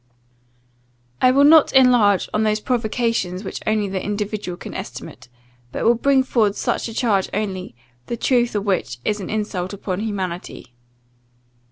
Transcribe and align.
"I 1.21 1.29
will 1.29 1.43
not 1.43 1.73
enlarge 1.73 2.27
on 2.33 2.41
those 2.41 2.59
provocations 2.59 3.43
which 3.43 3.61
only 3.67 3.87
the 3.87 4.03
individual 4.03 4.57
can 4.57 4.73
estimate; 4.73 5.27
but 5.71 5.85
will 5.85 5.93
bring 5.93 6.23
forward 6.23 6.55
such 6.55 6.91
charges 6.95 7.29
only, 7.35 7.75
the 8.07 8.17
truth 8.17 8.55
of 8.55 8.65
which 8.65 8.97
is 9.05 9.19
an 9.19 9.29
insult 9.29 9.73
upon 9.73 9.99
humanity. 9.99 10.73